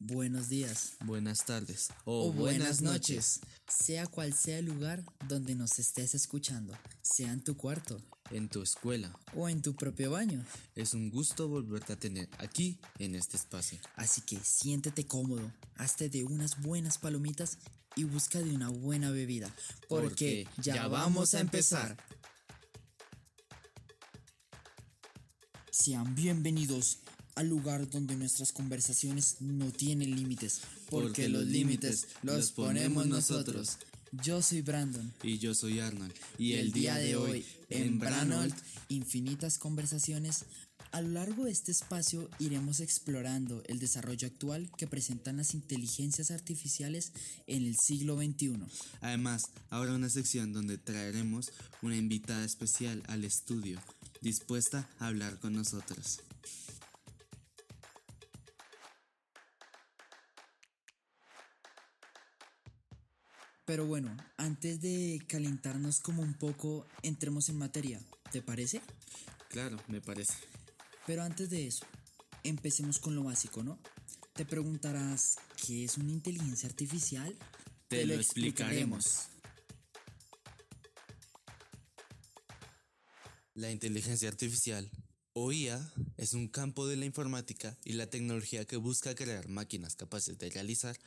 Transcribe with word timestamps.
buenos 0.00 0.48
días 0.48 0.92
buenas 1.04 1.44
tardes 1.44 1.88
o, 2.04 2.32
buenas, 2.32 2.82
noches. 2.82 3.40
Sea 3.66 4.06
cual 4.06 4.32
sea 4.32 4.58
el 4.58 4.66
lugar 4.66 5.04
donde 5.26 5.54
nos 5.54 5.78
estés 5.78 6.14
escuchando, 6.14 6.72
sea 7.02 7.32
en 7.32 7.42
tu 7.42 7.56
cuarto, 7.56 8.00
en 8.30 8.48
tu 8.48 8.62
escuela 8.62 9.12
o 9.34 9.48
en 9.48 9.62
tu 9.62 9.74
propio 9.74 10.10
baño. 10.10 10.44
Es 10.74 10.94
un 10.94 11.10
gusto 11.10 11.48
volverte 11.48 11.92
a 11.94 11.98
tener 11.98 12.28
aquí 12.38 12.78
en 12.98 13.14
este 13.14 13.36
espacio. 13.36 13.80
Así 13.96 14.20
que 14.22 14.38
siéntete 14.42 15.06
cómodo, 15.06 15.52
hazte 15.76 16.08
de 16.08 16.24
unas 16.24 16.60
buenas 16.62 16.98
palomitas 16.98 17.58
y 17.96 18.04
busca 18.04 18.38
de 18.38 18.54
una 18.54 18.68
buena 18.68 19.10
bebida, 19.10 19.52
porque, 19.88 20.46
ya, 20.58 20.86
vamos 20.86 21.34
a 21.34 21.40
empezar. 21.40 21.96
Sean 25.70 26.14
bienvenidos 26.14 26.98
al 27.38 27.48
lugar 27.48 27.88
donde 27.88 28.16
nuestras 28.16 28.50
conversaciones 28.50 29.36
no 29.38 29.70
tienen 29.70 30.16
límites, 30.16 30.60
porque, 30.90 31.28
los 31.28 31.46
límites 31.46 32.08
los 32.24 32.50
ponemos 32.50 33.06
nosotros. 33.06 33.78
Yo 34.24 34.42
soy 34.42 34.60
Brandon. 34.62 35.12
Y 35.22 35.38
yo 35.38 35.54
soy 35.54 35.78
Arnold. 35.78 36.12
Y, 36.36 36.54
el 36.54 36.72
día 36.72 36.96
de 36.96 37.14
hoy, 37.14 37.46
en 37.70 38.00
Branold, 38.00 38.52
infinitas 38.88 39.56
conversaciones, 39.56 40.46
a 40.90 41.00
lo 41.00 41.10
largo 41.10 41.44
de 41.44 41.52
este 41.52 41.70
espacio 41.70 42.28
iremos 42.40 42.80
explorando 42.80 43.62
el 43.68 43.78
desarrollo 43.78 44.26
actual 44.26 44.68
que 44.76 44.88
presentan 44.88 45.36
las 45.36 45.54
inteligencias 45.54 46.32
artificiales 46.32 47.12
en 47.46 47.66
el 47.66 47.76
siglo 47.78 48.16
XXI. 48.16 48.56
Además, 49.00 49.44
habrá 49.70 49.92
una 49.92 50.08
sección 50.08 50.52
donde 50.52 50.76
traeremos 50.76 51.52
una 51.82 51.94
invitada 51.94 52.44
especial 52.44 53.00
al 53.06 53.22
estudio, 53.24 53.80
dispuesta 54.22 54.88
a 54.98 55.06
hablar 55.06 55.38
con 55.38 55.52
nosotros. 55.52 56.18
Pero 63.68 63.84
bueno, 63.84 64.16
antes 64.38 64.80
de 64.80 65.22
calentarnos 65.28 66.00
como 66.00 66.22
un 66.22 66.32
poco, 66.32 66.86
entremos 67.02 67.50
en 67.50 67.58
materia, 67.58 68.00
¿te 68.32 68.40
parece? 68.40 68.80
Claro, 69.50 69.76
me 69.88 70.00
parece. 70.00 70.32
Pero 71.06 71.22
antes 71.22 71.50
de 71.50 71.66
eso, 71.66 71.84
empecemos 72.44 72.98
con 72.98 73.14
lo 73.14 73.24
básico, 73.24 73.62
¿no? 73.62 73.78
Te 74.32 74.46
preguntarás, 74.46 75.36
¿qué 75.66 75.84
es 75.84 75.98
una 75.98 76.12
inteligencia 76.12 76.66
artificial? 76.66 77.36
Te, 77.88 78.06
lo 78.06 78.14
explicaremos. 78.14 79.28
La 83.52 83.70
inteligencia 83.70 84.30
artificial, 84.30 84.90
o 85.34 85.52
IA, 85.52 85.92
es 86.16 86.32
un 86.32 86.48
campo 86.48 86.86
de 86.86 86.96
la 86.96 87.04
informática 87.04 87.76
y 87.84 87.92
la 87.92 88.08
tecnología 88.08 88.64
que 88.64 88.76
busca 88.76 89.14
crear 89.14 89.46
máquinas 89.48 89.94
capaces 89.94 90.38
de 90.38 90.48
realizar 90.48 90.98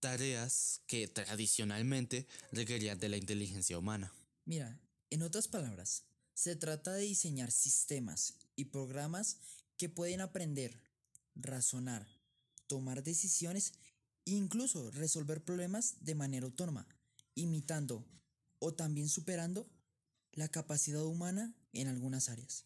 tareas 0.00 0.82
que 0.86 1.08
tradicionalmente 1.08 2.26
requerían 2.52 2.98
de 2.98 3.08
la 3.08 3.16
inteligencia 3.16 3.78
humana. 3.78 4.12
Mira, 4.44 4.80
en 5.10 5.22
otras 5.22 5.48
palabras, 5.48 6.04
se 6.34 6.56
trata 6.56 6.92
de 6.92 7.02
diseñar 7.02 7.50
sistemas 7.50 8.34
y 8.56 8.66
programas 8.66 9.38
que 9.76 9.88
pueden 9.88 10.20
aprender, 10.20 10.82
razonar, 11.34 12.06
tomar 12.66 13.02
decisiones 13.02 13.72
e 14.24 14.32
incluso 14.32 14.90
resolver 14.90 15.44
problemas 15.44 15.96
de 16.00 16.14
manera 16.14 16.46
autónoma, 16.46 16.86
imitando 17.34 18.06
o 18.58 18.74
también 18.74 19.08
superando 19.08 19.70
la 20.32 20.48
capacidad 20.48 21.04
humana 21.04 21.54
en 21.72 21.88
algunas 21.88 22.28
áreas. 22.28 22.64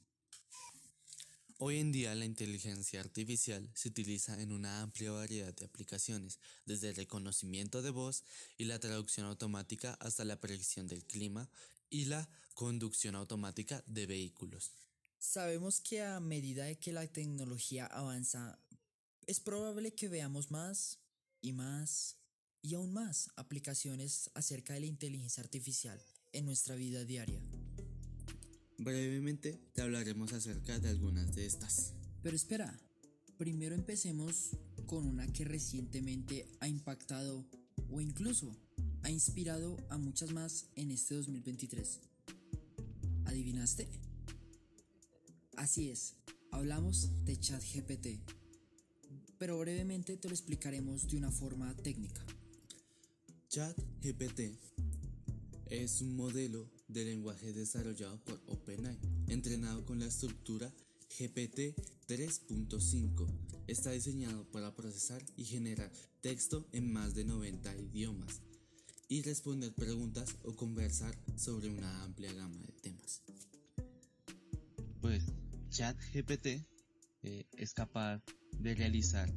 Hoy 1.62 1.78
en 1.78 1.92
día 1.92 2.14
la 2.14 2.25
inteligencia 2.25 3.00
artificial 3.00 3.70
se 3.75 3.91
utiliza 3.91 4.41
en 4.41 4.50
una 4.50 4.80
amplia 4.80 5.11
variedad 5.11 5.53
de 5.53 5.67
aplicaciones, 5.67 6.39
desde 6.64 6.89
el 6.89 6.97
reconocimiento 6.97 7.83
de 7.83 7.90
voz 7.90 8.24
y 8.57 8.64
la 8.64 8.79
traducción 8.79 9.27
automática 9.27 9.92
hasta 10.01 10.24
la 10.24 10.40
predicción 10.40 10.86
del 10.86 11.05
clima 11.05 11.51
y 11.90 12.07
la 12.07 12.30
conducción 12.55 13.14
automática 13.14 13.84
de 13.86 14.07
vehículos. 14.07 14.73
Sabemos 15.18 15.83
que 15.83 16.02
a 16.02 16.18
medida 16.18 16.74
que 16.77 16.92
la 16.92 17.07
tecnología 17.07 17.84
avanza, 17.84 18.58
es 19.27 19.39
probable 19.39 19.92
que 19.95 20.08
veamos 20.08 20.51
más 20.51 20.98
y 21.42 21.52
más 21.52 22.17
y 22.63 22.73
aún 22.73 22.95
más 22.95 23.33
aplicaciones 23.36 24.30
acerca 24.33 24.73
de 24.73 24.80
la 24.80 24.86
inteligencia 24.86 25.42
artificial 25.42 26.02
en 26.33 26.46
nuestra 26.46 26.74
vida 26.74 27.05
diaria. 27.05 27.39
Brevemente 28.80 29.61
te 29.74 29.83
hablaremos 29.83 30.33
acerca 30.33 30.79
de 30.79 30.89
algunas 30.89 31.35
de 31.35 31.45
estas. 31.45 31.92
Pero 32.23 32.35
espera, 32.35 32.80
primero 33.36 33.74
empecemos 33.74 34.57
con 34.86 35.07
una 35.07 35.30
que 35.30 35.45
recientemente 35.45 36.48
ha 36.61 36.67
impactado 36.67 37.45
o 37.90 38.01
incluso 38.01 38.57
ha 39.02 39.11
inspirado 39.11 39.77
a 39.90 39.98
muchas 39.98 40.30
más 40.33 40.70
en 40.77 40.92
este 40.92 41.14
2023. 41.14 42.01
¿Adivinaste? 43.27 43.86
Así 45.57 45.90
es, 45.90 46.14
hablamos 46.51 47.11
de 47.27 47.39
ChatGPT, 47.39 48.07
pero 49.36 49.58
brevemente 49.58 50.17
te 50.17 50.27
lo 50.27 50.35
explicaremos 50.35 51.07
de 51.07 51.19
una 51.19 51.30
forma 51.30 51.77
técnica. 51.77 52.24
ChatGPT 53.51 54.58
es 55.67 56.01
un 56.01 56.17
modelo 56.17 56.80
de 56.92 57.05
lenguaje 57.05 57.52
desarrollado 57.52 58.18
por 58.24 58.40
OpenAI, 58.46 58.98
entrenado 59.28 59.84
con 59.84 60.01
la 60.01 60.06
estructura 60.06 60.73
GPT 61.18 61.74
3.5. 62.08 63.27
Está 63.67 63.92
diseñado 63.92 64.45
para 64.51 64.74
procesar 64.74 65.23
y 65.36 65.45
generar 65.45 65.90
texto 66.20 66.67
en 66.73 66.92
más 66.92 67.14
de 67.14 67.24
90 67.24 67.77
idiomas 67.77 68.40
y 69.08 69.23
responder 69.23 69.73
preguntas 69.73 70.36
o 70.45 70.55
conversar 70.55 71.17
sobre 71.36 71.68
una 71.68 72.02
amplia 72.02 72.33
gama 72.33 72.61
de 72.62 72.73
temas. 72.73 73.22
Pues 75.01 75.24
ChatGPT 75.70 76.46
eh, 77.22 77.46
es 77.57 77.72
capaz 77.74 78.22
de 78.58 78.74
realizar 78.74 79.33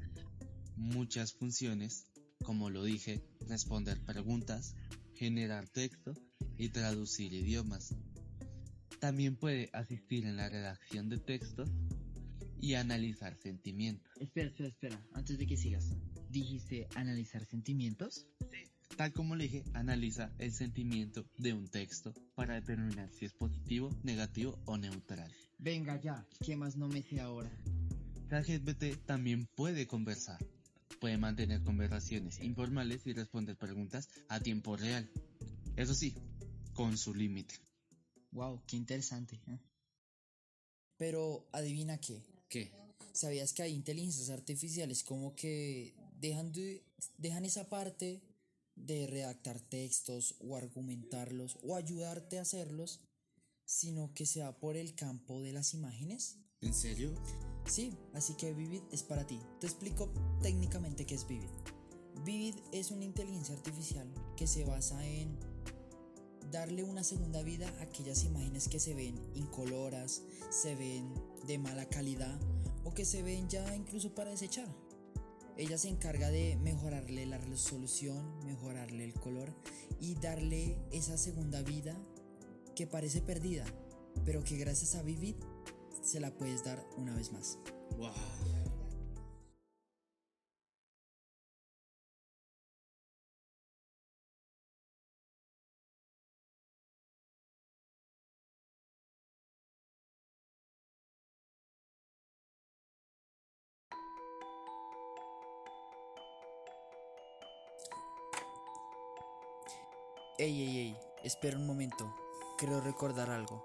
muchas 0.75 1.34
funciones, 1.34 2.08
como 2.44 2.70
lo 2.70 2.84
dije, 2.84 3.24
responder 3.47 4.00
preguntas, 4.03 4.75
generar 5.14 5.68
texto 5.70 6.14
y 6.63 6.69
traducir 6.69 7.34
idiomas. 7.34 7.94
También 9.01 9.35
puede 9.35 9.69
asistir 9.74 10.25
en 10.25 10.38
la 10.38 10.47
redacción 10.47 11.09
de 11.09 11.18
textos 11.18 11.69
y 12.62 12.75
analizar 12.75 13.35
sentimientos. 13.35 14.09
Espera, 14.18 14.47
espera, 14.47 14.69
espera, 14.69 15.06
antes 15.13 15.38
de 15.38 15.46
que 15.46 15.57
sigas. 15.57 15.90
¿Dijiste 16.29 16.88
analizar 16.96 17.46
sentimientos? 17.46 18.25
Sí. 18.40 18.96
Tal 18.96 19.12
como 19.12 19.35
le 19.35 19.44
dije, 19.44 19.63
analiza 19.73 20.31
el 20.40 20.53
sentimiento 20.53 21.25
de 21.38 21.52
un 21.52 21.68
texto 21.68 22.13
para 22.34 22.53
determinar 22.53 23.12
si 23.12 23.25
es 23.25 23.34
positivo, 23.34 23.90
negativo 24.03 24.57
o 24.63 24.78
neutral. 24.78 25.29
Venga 25.59 26.00
ya, 26.00 26.25
¿qué 26.46 26.56
más 26.56 26.78
no 26.78 26.88
me 26.88 27.02
sé 27.02 27.19
ahora? 27.19 27.52
ChatGPT 28.29 29.06
también 29.06 29.47
puede 29.57 29.85
conversar. 29.85 30.40
Puede 31.02 31.18
mantener 31.18 31.62
conversaciones 31.62 32.40
informales 32.40 33.06
y 33.06 33.12
responder 33.12 33.57
preguntas 33.57 34.07
a 34.29 34.40
tiempo 34.40 34.78
real. 34.78 35.09
Eso 35.75 35.94
sí, 35.96 36.13
con 36.73 36.97
su 36.97 37.13
límite. 37.13 37.56
Wow, 38.31 38.61
qué 38.66 38.78
interesante. 38.78 39.39
¿eh? 39.47 39.59
Pero 40.97 41.47
adivina 41.51 42.00
qué. 42.00 42.22
¿Qué? 42.50 42.72
¿Sabías 43.13 43.53
que 43.53 43.63
hay 43.63 43.73
inteligencias 43.73 44.29
artificiales 44.29 45.03
como 45.03 45.35
que 45.35 45.94
dejan, 46.19 46.51
dejan 47.17 47.45
esa 47.45 47.69
parte 47.69 48.22
de 48.75 49.06
redactar 49.07 49.59
textos 49.59 50.35
o 50.39 50.57
argumentarlos 50.57 51.57
o 51.63 51.75
ayudarte 51.75 52.39
a 52.39 52.41
hacerlos, 52.41 53.01
sino 53.66 54.13
que 54.13 54.25
se 54.25 54.41
va 54.41 54.57
por 54.57 54.78
el 54.78 54.95
campo 54.95 55.41
de 55.41 55.53
las 55.53 55.73
imágenes? 55.73 56.40
¿En 56.61 56.73
serio? 56.73 57.14
Sí, 57.67 57.96
así 58.14 58.35
que 58.35 58.53
Vivid 58.53 58.81
es 58.91 59.03
para 59.03 59.28
ti. 59.28 59.40
Te 59.59 59.67
explico 59.67 60.11
técnicamente 60.41 61.05
qué 61.05 61.16
es 61.16 61.28
Vivid. 61.28 61.49
Vivid 62.23 62.55
es 62.72 62.91
una 62.91 63.03
inteligencia 63.03 63.55
artificial 63.55 64.08
que 64.35 64.47
se 64.47 64.64
basa 64.66 65.05
en 65.05 65.37
darle 66.53 66.84
una 66.84 67.03
segunda 67.03 67.41
vida 67.41 67.67
a 67.79 67.84
aquellas 67.84 68.23
imágenes 68.23 68.67
que 68.70 68.79
se 68.79 68.94
ven 68.94 69.20
incoloras, 69.34 70.22
se 70.52 70.76
ven 70.76 71.11
de 71.47 71.58
mala 71.58 71.85
calidad 71.90 72.40
o 72.85 72.94
que 72.94 73.05
se 73.05 73.23
ven 73.23 73.50
ya 73.50 73.76
incluso 73.76 74.14
para 74.14 74.29
desechar. 74.29 74.67
Ella 75.58 75.79
se 75.79 75.90
encarga 75.90 76.29
de 76.29 76.55
mejorarle 76.58 77.26
la 77.26 77.40
resolución, 77.40 78.38
mejorarle 78.46 79.03
el 79.03 79.14
color 79.14 79.52
y 80.00 80.14
darle 80.16 80.78
esa 80.91 81.17
segunda 81.17 81.64
vida 81.64 81.97
que 82.76 82.85
parece 82.85 83.22
perdida, 83.22 83.66
pero 84.23 84.44
que 84.44 84.58
gracias 84.58 84.94
a 84.94 85.02
Vivid 85.02 85.35
se 86.03 86.20
la 86.20 86.32
puedes 86.32 86.64
dar 86.64 86.85
una 86.97 87.16
vez 87.16 87.32
más. 87.32 87.58
Wow. 87.97 88.63
Ey, 110.43 110.61
ey, 110.61 110.78
ey, 110.78 110.97
espera 111.23 111.55
un 111.55 111.66
momento. 111.66 112.13
Creo 112.57 112.81
recordar 112.81 113.29
algo. 113.29 113.63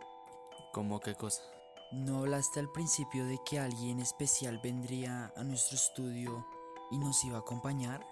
¿Cómo 0.73 1.01
qué 1.01 1.17
cosa? 1.17 1.43
¿No 1.91 2.19
hablaste 2.19 2.61
al 2.61 2.71
principio 2.71 3.27
de 3.27 3.41
que 3.45 3.59
alguien 3.59 3.99
especial 3.99 4.61
vendría 4.63 5.33
a 5.35 5.43
nuestro 5.43 5.75
estudio 5.75 6.47
y 6.93 6.99
nos 6.99 7.25
iba 7.25 7.39
a 7.39 7.41
acompañar? 7.41 8.07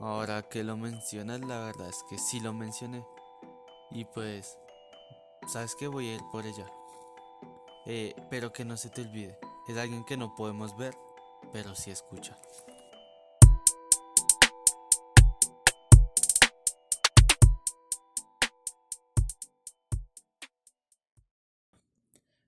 Ahora 0.00 0.42
que 0.48 0.64
lo 0.64 0.76
mencionas, 0.76 1.42
la 1.42 1.60
verdad 1.60 1.88
es 1.88 2.02
que 2.10 2.18
sí 2.18 2.40
lo 2.40 2.52
mencioné. 2.52 3.06
Y 3.92 4.06
pues, 4.06 4.58
¿sabes 5.46 5.76
que 5.76 5.86
Voy 5.86 6.08
a 6.08 6.14
ir 6.16 6.22
por 6.32 6.46
ella. 6.46 6.66
Eh, 7.86 8.16
pero 8.28 8.52
que 8.52 8.64
no 8.64 8.76
se 8.76 8.90
te 8.90 9.02
olvide, 9.02 9.38
es 9.68 9.78
alguien 9.78 10.04
que 10.04 10.16
no 10.16 10.34
podemos 10.34 10.76
ver, 10.76 10.96
pero 11.52 11.76
sí 11.76 11.92
escucha. 11.92 12.36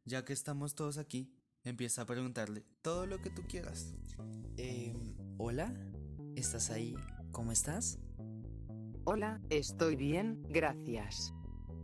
Ya 0.06 0.24
que 0.24 0.32
estamos 0.32 0.76
todos 0.76 0.98
aquí, 0.98 1.32
empieza 1.64 2.02
a 2.02 2.06
preguntarle 2.06 2.64
todo 2.80 3.06
lo 3.06 3.20
que 3.20 3.28
tú 3.28 3.42
quieras. 3.48 3.92
Eh, 4.56 4.94
Hola, 5.36 5.74
¿estás 6.36 6.70
ahí? 6.70 6.94
¿Cómo 7.32 7.50
estás? 7.50 7.98
Hola, 9.02 9.40
estoy 9.50 9.96
bien, 9.96 10.40
gracias. 10.48 11.34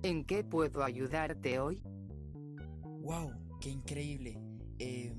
¿En 0.05 0.25
qué 0.25 0.45
puedo 0.45 0.85
ayudarte 0.85 1.59
hoy? 1.59 1.83
¡Wow! 3.01 3.33
¡Qué 3.61 3.71
increíble! 3.71 4.41
Eh, 4.79 5.13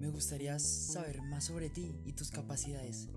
me 0.00 0.08
gustaría 0.08 0.58
saber 0.58 1.22
más 1.22 1.44
sobre 1.44 1.70
ti 1.70 1.94
y 2.04 2.12
tus 2.12 2.32
capacidades. 2.32 3.08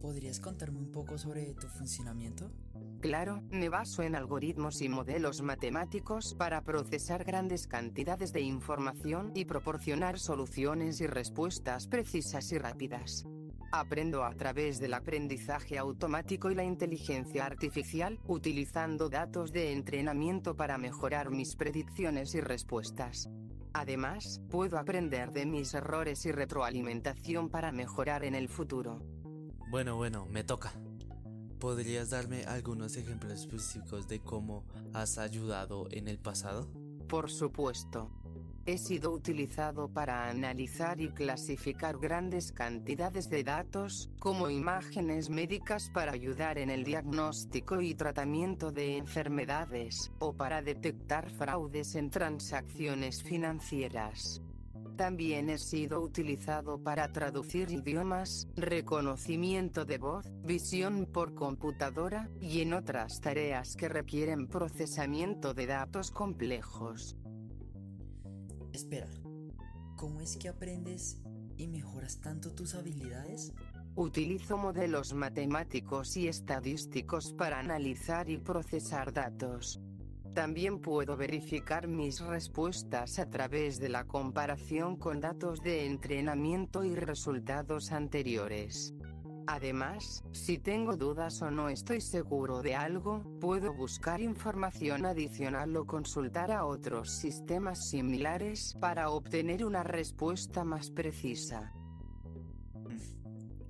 ¿Podrías 0.00 0.38
contarme 0.38 0.78
un 0.78 0.90
poco 0.92 1.18
sobre 1.18 1.54
tu 1.54 1.66
funcionamiento? 1.66 2.50
Claro, 3.00 3.42
me 3.50 3.68
baso 3.68 4.02
en 4.02 4.14
algoritmos 4.14 4.80
y 4.80 4.88
modelos 4.88 5.42
matemáticos 5.42 6.34
para 6.34 6.62
procesar 6.62 7.24
grandes 7.24 7.66
cantidades 7.66 8.32
de 8.32 8.40
información 8.40 9.32
y 9.34 9.44
proporcionar 9.44 10.18
soluciones 10.18 11.00
y 11.00 11.06
respuestas 11.06 11.88
precisas 11.88 12.50
y 12.52 12.58
rápidas. 12.58 13.24
Aprendo 13.70 14.24
a 14.24 14.34
través 14.34 14.78
del 14.78 14.94
aprendizaje 14.94 15.78
automático 15.78 16.50
y 16.50 16.54
la 16.54 16.64
inteligencia 16.64 17.44
artificial, 17.44 18.18
utilizando 18.26 19.08
datos 19.08 19.52
de 19.52 19.72
entrenamiento 19.72 20.56
para 20.56 20.78
mejorar 20.78 21.30
mis 21.30 21.54
predicciones 21.54 22.34
y 22.34 22.40
respuestas. 22.40 23.28
Además, 23.74 24.40
puedo 24.50 24.78
aprender 24.78 25.30
de 25.32 25.44
mis 25.44 25.74
errores 25.74 26.24
y 26.24 26.32
retroalimentación 26.32 27.50
para 27.50 27.70
mejorar 27.70 28.24
en 28.24 28.34
el 28.34 28.48
futuro. 28.48 29.02
Bueno, 29.70 29.96
bueno, 29.96 30.26
me 30.30 30.44
toca. 30.44 30.72
¿Podrías 31.60 32.08
darme 32.08 32.44
algunos 32.44 32.96
ejemplos 32.96 33.34
específicos 33.34 34.08
de 34.08 34.20
cómo 34.20 34.64
has 34.94 35.18
ayudado 35.18 35.88
en 35.90 36.08
el 36.08 36.18
pasado? 36.18 36.70
Por 37.06 37.30
supuesto. 37.30 38.10
He 38.64 38.78
sido 38.78 39.12
utilizado 39.12 39.88
para 39.88 40.30
analizar 40.30 41.00
y 41.02 41.10
clasificar 41.10 41.98
grandes 41.98 42.52
cantidades 42.52 43.28
de 43.28 43.44
datos, 43.44 44.10
como 44.18 44.48
imágenes 44.48 45.28
médicas 45.28 45.90
para 45.90 46.12
ayudar 46.12 46.56
en 46.56 46.70
el 46.70 46.84
diagnóstico 46.84 47.82
y 47.82 47.94
tratamiento 47.94 48.72
de 48.72 48.96
enfermedades, 48.96 50.12
o 50.18 50.34
para 50.34 50.62
detectar 50.62 51.30
fraudes 51.30 51.94
en 51.94 52.08
transacciones 52.08 53.22
financieras. 53.22 54.42
También 54.98 55.48
he 55.48 55.58
sido 55.58 56.00
utilizado 56.00 56.82
para 56.82 57.12
traducir 57.12 57.70
idiomas, 57.70 58.48
reconocimiento 58.56 59.84
de 59.84 59.96
voz, 59.96 60.26
visión 60.42 61.06
por 61.06 61.36
computadora, 61.36 62.28
y 62.40 62.62
en 62.62 62.72
otras 62.72 63.20
tareas 63.20 63.76
que 63.76 63.88
requieren 63.88 64.48
procesamiento 64.48 65.54
de 65.54 65.66
datos 65.66 66.10
complejos. 66.10 67.16
Espera, 68.72 69.08
¿cómo 69.94 70.20
es 70.20 70.36
que 70.36 70.48
aprendes 70.48 71.22
y 71.56 71.68
mejoras 71.68 72.20
tanto 72.20 72.52
tus 72.52 72.74
habilidades? 72.74 73.52
Utilizo 73.94 74.58
modelos 74.58 75.14
matemáticos 75.14 76.16
y 76.16 76.26
estadísticos 76.26 77.34
para 77.34 77.60
analizar 77.60 78.28
y 78.28 78.38
procesar 78.38 79.12
datos. 79.12 79.80
También 80.34 80.80
puedo 80.80 81.16
verificar 81.16 81.88
mis 81.88 82.20
respuestas 82.20 83.18
a 83.18 83.28
través 83.28 83.80
de 83.80 83.88
la 83.88 84.04
comparación 84.04 84.96
con 84.96 85.20
datos 85.20 85.60
de 85.62 85.86
entrenamiento 85.86 86.84
y 86.84 86.94
resultados 86.94 87.92
anteriores. 87.92 88.94
Además, 89.50 90.22
si 90.32 90.58
tengo 90.58 90.96
dudas 90.96 91.40
o 91.40 91.50
no 91.50 91.70
estoy 91.70 92.02
seguro 92.02 92.60
de 92.60 92.74
algo, 92.74 93.22
puedo 93.40 93.72
buscar 93.72 94.20
información 94.20 95.06
adicional 95.06 95.74
o 95.74 95.86
consultar 95.86 96.52
a 96.52 96.66
otros 96.66 97.10
sistemas 97.10 97.88
similares 97.88 98.76
para 98.78 99.08
obtener 99.08 99.64
una 99.64 99.82
respuesta 99.82 100.64
más 100.64 100.90
precisa. 100.90 101.72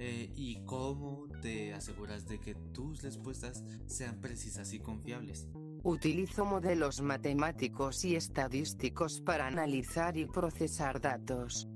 Eh, 0.00 0.32
¿Y 0.34 0.64
cómo 0.64 1.28
te 1.42 1.72
aseguras 1.74 2.26
de 2.26 2.40
que 2.40 2.56
tus 2.56 3.02
respuestas 3.02 3.64
sean 3.86 4.20
precisas 4.20 4.72
y 4.72 4.80
confiables? 4.80 5.48
Utilizo 5.84 6.44
modelos 6.44 7.00
matemáticos 7.00 8.04
y 8.04 8.16
estadísticos 8.16 9.20
para 9.20 9.46
analizar 9.46 10.16
y 10.16 10.26
procesar 10.26 11.00
datos. 11.00 11.68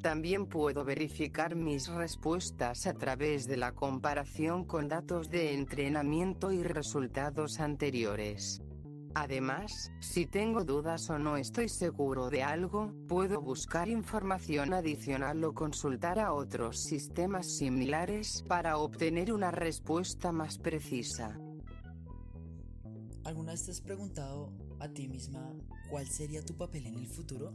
También 0.00 0.46
puedo 0.46 0.84
verificar 0.84 1.56
mis 1.56 1.88
respuestas 1.88 2.86
a 2.86 2.94
través 2.94 3.48
de 3.48 3.56
la 3.56 3.72
comparación 3.72 4.64
con 4.64 4.88
datos 4.88 5.28
de 5.28 5.54
entrenamiento 5.54 6.52
y 6.52 6.62
resultados 6.62 7.58
anteriores. 7.58 8.62
Además, 9.14 9.90
si 10.00 10.26
tengo 10.26 10.64
dudas 10.64 11.10
o 11.10 11.18
no 11.18 11.36
estoy 11.36 11.68
seguro 11.68 12.30
de 12.30 12.44
algo, 12.44 12.92
puedo 13.08 13.40
buscar 13.40 13.88
información 13.88 14.72
adicional 14.72 15.42
o 15.42 15.52
consultar 15.52 16.20
a 16.20 16.32
otros 16.32 16.84
sistemas 16.84 17.56
similares 17.56 18.44
para 18.46 18.78
obtener 18.78 19.32
una 19.32 19.50
respuesta 19.50 20.30
más 20.30 20.58
precisa. 20.58 21.36
¿Alguna 23.28 23.52
vez 23.52 23.66
te 23.66 23.72
has 23.72 23.82
preguntado 23.82 24.54
a 24.80 24.88
ti 24.88 25.06
misma 25.06 25.52
cuál 25.90 26.06
sería 26.06 26.42
tu 26.42 26.56
papel 26.56 26.86
en 26.86 26.96
el 26.96 27.06
futuro? 27.06 27.52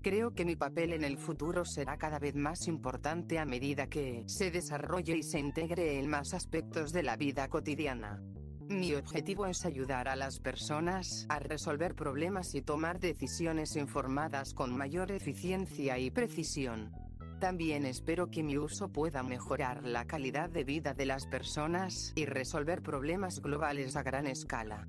Creo 0.00 0.32
que 0.32 0.46
mi 0.46 0.56
papel 0.56 0.94
en 0.94 1.04
el 1.04 1.18
futuro 1.18 1.66
será 1.66 1.98
cada 1.98 2.18
vez 2.18 2.34
más 2.34 2.66
importante 2.68 3.38
a 3.38 3.44
medida 3.44 3.86
que 3.86 4.24
se 4.26 4.50
desarrolle 4.50 5.18
y 5.18 5.22
se 5.22 5.38
integre 5.38 5.98
en 5.98 6.08
más 6.08 6.32
aspectos 6.32 6.90
de 6.94 7.02
la 7.02 7.18
vida 7.18 7.48
cotidiana. 7.48 8.22
Mi 8.70 8.94
objetivo 8.94 9.44
es 9.44 9.66
ayudar 9.66 10.08
a 10.08 10.16
las 10.16 10.40
personas 10.40 11.26
a 11.28 11.38
resolver 11.38 11.94
problemas 11.94 12.54
y 12.54 12.62
tomar 12.62 12.98
decisiones 12.98 13.76
informadas 13.76 14.54
con 14.54 14.74
mayor 14.74 15.12
eficiencia 15.12 15.98
y 15.98 16.10
precisión. 16.10 17.03
También 17.44 17.84
espero 17.84 18.30
que 18.30 18.42
mi 18.42 18.56
uso 18.56 18.88
pueda 18.88 19.22
mejorar 19.22 19.84
la 19.84 20.06
calidad 20.06 20.48
de 20.48 20.64
vida 20.64 20.94
de 20.94 21.04
las 21.04 21.26
personas 21.26 22.14
y 22.16 22.24
resolver 22.24 22.80
problemas 22.80 23.42
globales 23.42 23.96
a 23.96 24.02
gran 24.02 24.26
escala. 24.26 24.88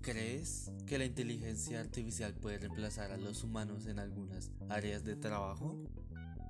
¿Crees 0.00 0.72
que 0.88 0.98
la 0.98 1.04
inteligencia 1.04 1.78
artificial 1.78 2.34
puede 2.34 2.58
reemplazar 2.58 3.12
a 3.12 3.18
los 3.18 3.44
humanos 3.44 3.86
en 3.86 4.00
algunas 4.00 4.50
áreas 4.68 5.04
de 5.04 5.14
trabajo? 5.14 5.78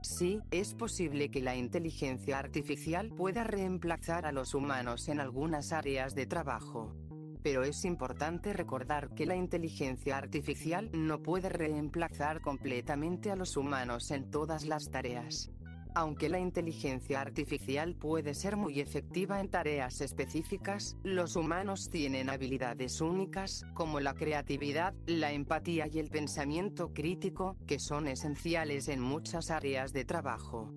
Sí, 0.02 0.40
es 0.50 0.72
posible 0.72 1.30
que 1.30 1.42
la 1.42 1.54
inteligencia 1.54 2.38
artificial 2.38 3.10
pueda 3.10 3.44
reemplazar 3.44 4.24
a 4.24 4.32
los 4.32 4.54
humanos 4.54 5.06
en 5.10 5.20
algunas 5.20 5.70
áreas 5.72 6.14
de 6.14 6.24
trabajo. 6.24 6.96
Pero 7.42 7.62
es 7.62 7.84
importante 7.84 8.52
recordar 8.52 9.14
que 9.14 9.26
la 9.26 9.36
inteligencia 9.36 10.18
artificial 10.18 10.90
no 10.92 11.22
puede 11.22 11.48
reemplazar 11.48 12.40
completamente 12.40 13.30
a 13.30 13.36
los 13.36 13.56
humanos 13.56 14.10
en 14.10 14.30
todas 14.30 14.66
las 14.66 14.90
tareas. 14.90 15.50
Aunque 15.94 16.28
la 16.28 16.38
inteligencia 16.38 17.20
artificial 17.20 17.96
puede 17.96 18.34
ser 18.34 18.56
muy 18.56 18.78
efectiva 18.78 19.40
en 19.40 19.48
tareas 19.48 20.00
específicas, 20.00 20.96
los 21.02 21.34
humanos 21.34 21.90
tienen 21.90 22.30
habilidades 22.30 23.00
únicas, 23.00 23.64
como 23.74 23.98
la 23.98 24.14
creatividad, 24.14 24.94
la 25.06 25.32
empatía 25.32 25.88
y 25.88 25.98
el 25.98 26.08
pensamiento 26.08 26.92
crítico, 26.92 27.56
que 27.66 27.80
son 27.80 28.06
esenciales 28.06 28.88
en 28.88 29.00
muchas 29.00 29.50
áreas 29.50 29.92
de 29.92 30.04
trabajo. 30.04 30.72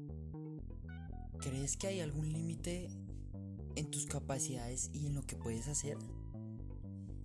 ¿Crees 1.40 1.78
que 1.78 1.88
hay 1.88 2.00
algún 2.00 2.32
límite 2.32 2.88
en 3.76 3.92
tus 3.92 4.08
capacidades 4.08 4.90
y 4.94 5.06
en 5.06 5.16
lo 5.16 5.22
que 5.22 5.36
puedes 5.36 5.68
hacer? 5.68 5.98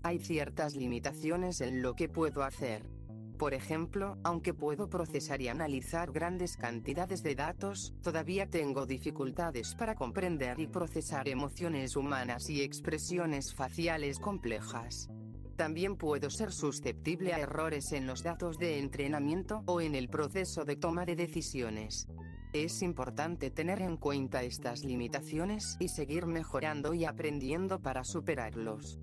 Hay 0.08 0.20
ciertas 0.20 0.74
limitaciones 0.74 1.60
en 1.60 1.82
lo 1.82 1.94
que 1.94 2.08
puedo 2.08 2.42
hacer. 2.42 2.88
Por 3.36 3.52
ejemplo, 3.52 4.16
aunque 4.24 4.54
puedo 4.54 4.88
procesar 4.88 5.42
y 5.42 5.48
analizar 5.48 6.12
grandes 6.12 6.56
cantidades 6.56 7.22
de 7.22 7.34
datos, 7.34 7.92
todavía 8.02 8.48
tengo 8.48 8.86
dificultades 8.86 9.74
para 9.74 9.96
comprender 9.96 10.58
y 10.60 10.66
procesar 10.66 11.28
emociones 11.28 11.94
humanas 11.94 12.48
y 12.48 12.62
expresiones 12.62 13.54
faciales 13.54 14.18
complejas. 14.18 15.10
También 15.56 15.96
puedo 15.96 16.30
ser 16.30 16.52
susceptible 16.52 17.34
a 17.34 17.40
errores 17.40 17.92
en 17.92 18.06
los 18.06 18.22
datos 18.22 18.56
de 18.56 18.78
entrenamiento 18.78 19.62
o 19.66 19.82
en 19.82 19.94
el 19.94 20.08
proceso 20.08 20.64
de 20.64 20.76
toma 20.76 21.04
de 21.04 21.16
decisiones. 21.16 22.08
Es 22.54 22.80
importante 22.80 23.50
tener 23.50 23.82
en 23.82 23.98
cuenta 23.98 24.42
estas 24.42 24.84
limitaciones 24.84 25.76
y 25.78 25.88
seguir 25.88 26.24
mejorando 26.24 26.94
y 26.94 27.04
aprendiendo 27.04 27.82
para 27.82 28.04
superarlos. 28.04 28.98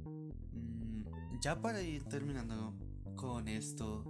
Ya 1.45 1.61
para 1.61 1.79
ir 1.79 2.03
terminando 2.05 2.73
con 3.15 3.47
esto, 3.47 4.03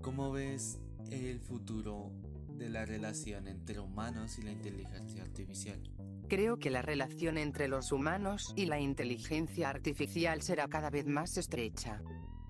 ¿cómo 0.00 0.30
ves 0.30 0.78
el 1.10 1.40
futuro 1.40 2.12
de 2.50 2.68
la 2.68 2.84
relación 2.84 3.48
entre 3.48 3.80
humanos 3.80 4.38
y 4.38 4.42
la 4.42 4.52
inteligencia 4.52 5.24
artificial? 5.24 5.82
Creo 6.28 6.60
que 6.60 6.70
la 6.70 6.80
relación 6.80 7.38
entre 7.38 7.66
los 7.66 7.90
humanos 7.90 8.52
y 8.54 8.66
la 8.66 8.78
inteligencia 8.78 9.68
artificial 9.68 10.40
será 10.40 10.68
cada 10.68 10.90
vez 10.90 11.08
más 11.08 11.36
estrecha. 11.36 12.00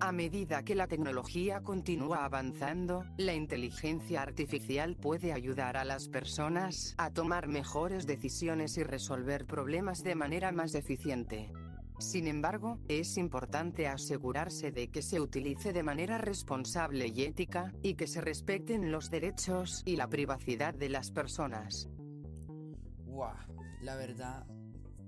A 0.00 0.12
medida 0.12 0.62
que 0.64 0.74
la 0.74 0.86
tecnología 0.86 1.62
continúa 1.62 2.26
avanzando, 2.26 3.06
la 3.16 3.32
inteligencia 3.32 4.20
artificial 4.20 4.96
puede 4.96 5.32
ayudar 5.32 5.78
a 5.78 5.86
las 5.86 6.10
personas 6.10 6.94
a 6.98 7.10
tomar 7.10 7.48
mejores 7.48 8.06
decisiones 8.06 8.76
y 8.76 8.82
resolver 8.82 9.46
problemas 9.46 10.04
de 10.04 10.14
manera 10.14 10.52
más 10.52 10.74
eficiente. 10.74 11.50
Sin 11.98 12.28
embargo, 12.28 12.78
es 12.86 13.16
importante 13.16 13.88
asegurarse 13.88 14.70
de 14.70 14.88
que 14.88 15.02
se 15.02 15.20
utilice 15.20 15.72
de 15.72 15.82
manera 15.82 16.16
responsable 16.16 17.08
y 17.08 17.22
ética, 17.22 17.72
y 17.82 17.94
que 17.94 18.06
se 18.06 18.20
respeten 18.20 18.92
los 18.92 19.10
derechos 19.10 19.82
y 19.84 19.96
la 19.96 20.08
privacidad 20.08 20.74
de 20.74 20.88
las 20.90 21.10
personas. 21.10 21.88
Wow, 23.04 23.34
la 23.82 23.96
verdad, 23.96 24.46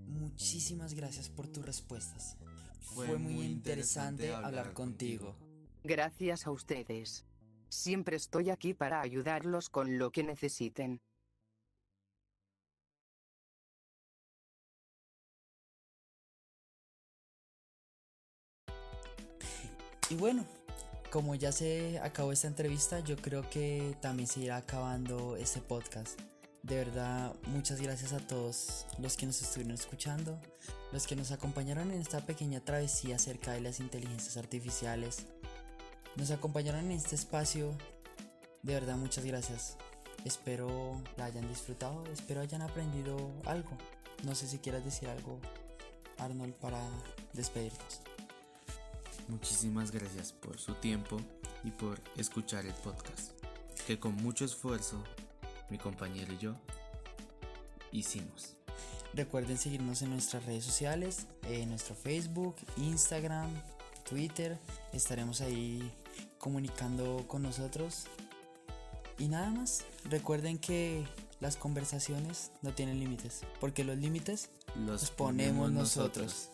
muchísimas 0.08 0.94
gracias 0.94 1.30
por 1.30 1.46
tus 1.46 1.64
respuestas. 1.64 2.36
Fue, 2.80 3.16
muy, 3.18 3.44
interesante, 3.44 4.34
hablar 4.34 4.72
contigo. 4.72 5.36
Gracias 5.84 6.46
a 6.46 6.50
ustedes. 6.50 7.24
Siempre 7.68 8.16
estoy 8.16 8.50
aquí 8.50 8.74
para 8.74 9.00
ayudarlos 9.00 9.70
con 9.70 9.96
lo 9.96 10.10
que 10.10 10.24
necesiten. 10.24 11.00
Y 20.10 20.16
bueno, 20.16 20.44
como 21.12 21.36
ya 21.36 21.52
se 21.52 22.00
acabó 22.00 22.32
esta 22.32 22.48
entrevista, 22.48 22.98
yo 22.98 23.16
creo 23.16 23.48
que 23.48 23.96
también 24.00 24.26
se 24.26 24.40
irá 24.40 24.56
acabando 24.56 25.36
este 25.36 25.60
podcast. 25.60 26.20
De 26.64 26.76
verdad, 26.76 27.32
muchas 27.46 27.80
gracias 27.80 28.12
a 28.12 28.18
todos 28.18 28.86
los 28.98 29.16
que 29.16 29.26
nos 29.26 29.40
estuvieron 29.40 29.72
escuchando, 29.72 30.38
los 30.92 31.06
que 31.06 31.14
nos 31.14 31.30
acompañaron 31.30 31.92
en 31.92 32.00
esta 32.00 32.26
pequeña 32.26 32.60
travesía 32.60 33.16
acerca 33.16 33.52
de 33.52 33.60
las 33.60 33.78
inteligencias 33.78 34.36
artificiales. 34.36 35.26
Nos 36.16 36.32
acompañaron 36.32 36.86
en 36.86 36.90
este 36.90 37.14
espacio. 37.14 37.72
De 38.62 38.74
verdad, 38.74 38.96
muchas 38.96 39.24
gracias. 39.24 39.76
Espero 40.24 41.00
la 41.16 41.26
hayan 41.26 41.48
disfrutado, 41.48 42.04
espero 42.12 42.40
hayan 42.40 42.62
aprendido 42.62 43.32
algo. 43.46 43.70
No 44.24 44.34
sé 44.34 44.48
si 44.48 44.58
quieras 44.58 44.84
decir 44.84 45.08
algo, 45.08 45.38
Arnold, 46.18 46.54
para 46.54 46.82
despedirnos. 47.32 48.09
Muchísimas 49.30 49.92
gracias 49.92 50.32
por 50.32 50.58
su 50.58 50.74
tiempo 50.74 51.20
y 51.62 51.70
por 51.70 52.00
escuchar 52.16 52.66
el 52.66 52.74
podcast, 52.74 53.30
que 53.86 53.98
con 53.98 54.16
mucho 54.16 54.44
esfuerzo 54.44 55.02
mi 55.70 55.78
compañero 55.78 56.32
y 56.32 56.38
yo 56.38 56.56
hicimos. 57.92 58.56
Recuerden 59.14 59.56
seguirnos 59.56 60.02
en 60.02 60.10
nuestras 60.10 60.44
redes 60.46 60.64
sociales, 60.64 61.26
en 61.44 61.68
nuestro 61.68 61.94
Facebook, 61.94 62.56
Instagram, 62.76 63.50
Twitter. 64.08 64.58
Estaremos 64.92 65.40
ahí 65.40 65.92
comunicando 66.38 67.24
con 67.28 67.42
nosotros. 67.42 68.06
Y 69.16 69.28
nada 69.28 69.50
más, 69.50 69.84
recuerden 70.04 70.58
que 70.58 71.04
las 71.38 71.56
conversaciones 71.56 72.50
no 72.62 72.72
tienen 72.72 72.98
límites, 72.98 73.42
porque 73.60 73.84
los 73.84 73.96
límites 73.96 74.50
los, 74.74 75.10
ponemos 75.10 75.70
nosotros. 75.70 76.50